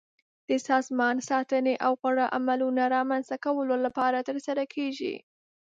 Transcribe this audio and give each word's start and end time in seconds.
د 0.49 0.51
سازمان 0.69 1.15
ساتنې 1.29 1.75
او 1.85 1.91
غوره 2.01 2.25
عملونو 2.37 2.81
رامنځته 2.95 3.35
کولو 3.45 3.75
لپاره 3.85 4.25
ترسره 4.29 4.63
کیږي. 4.73 5.15